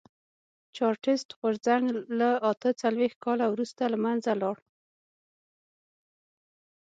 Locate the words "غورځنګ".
1.39-1.85